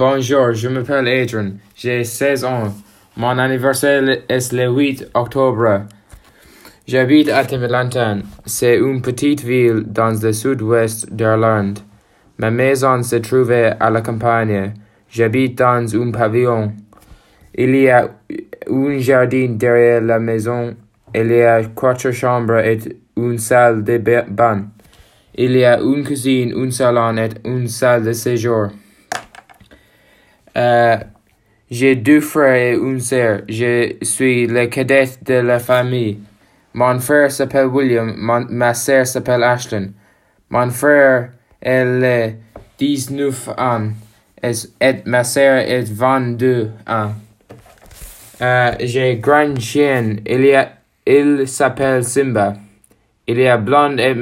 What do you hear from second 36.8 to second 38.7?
frère s'appelle William, mon-